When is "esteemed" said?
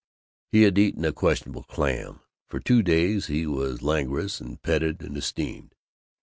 5.15-5.75